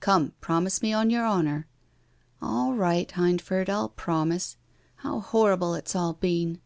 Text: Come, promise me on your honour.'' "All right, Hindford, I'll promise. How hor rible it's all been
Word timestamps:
Come, 0.00 0.34
promise 0.42 0.82
me 0.82 0.92
on 0.92 1.08
your 1.08 1.26
honour.'' 1.26 1.66
"All 2.42 2.74
right, 2.74 3.10
Hindford, 3.10 3.70
I'll 3.70 3.88
promise. 3.88 4.58
How 4.96 5.18
hor 5.20 5.56
rible 5.56 5.78
it's 5.78 5.96
all 5.96 6.12
been 6.12 6.60